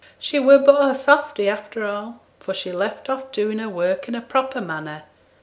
She 0.17 0.39
were 0.39 0.57
but 0.57 0.81
a 0.89 0.95
softy 0.95 1.47
after 1.47 1.85
all: 1.85 2.21
for 2.39 2.55
she 2.55 2.71
left 2.71 3.07
off 3.07 3.31
doing 3.31 3.59
her 3.59 3.69
work 3.69 4.07
in 4.07 4.15
a 4.15 4.21
proper 4.23 4.59
manner. 4.59 5.03